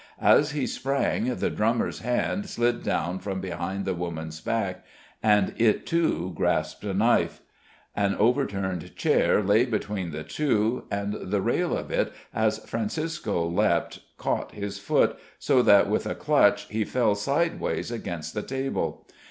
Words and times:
As 0.23 0.53
he 0.53 0.65
sprang 0.65 1.35
the 1.35 1.51
drummer's 1.51 1.99
hand 1.99 2.49
slid 2.49 2.87
round 2.87 3.21
from 3.21 3.39
behind 3.39 3.85
the 3.85 3.93
woman's 3.93 4.41
back, 4.41 4.83
and 5.21 5.53
it 5.57 5.85
too 5.85 6.31
grasped 6.33 6.83
a 6.83 6.91
knife. 6.95 7.41
An 7.95 8.15
overturned 8.15 8.95
chair 8.95 9.43
lay 9.43 9.63
between 9.63 10.09
the 10.09 10.23
two, 10.23 10.85
and 10.89 11.13
the 11.13 11.39
rail 11.39 11.77
of 11.77 11.91
it 11.91 12.11
as 12.33 12.65
Francisco 12.67 13.47
leapt 13.47 13.99
caught 14.17 14.53
his 14.53 14.79
foot, 14.79 15.19
so 15.37 15.61
that 15.61 15.87
with 15.87 16.07
a 16.07 16.15
clutch 16.15 16.63
he 16.69 16.83
fell 16.83 17.13
sideways 17.13 17.91
against 17.91 18.33
the 18.33 18.41
table. 18.41 19.05